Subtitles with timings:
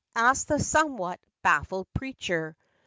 [0.15, 2.57] Asked the somewhat baffled preacher.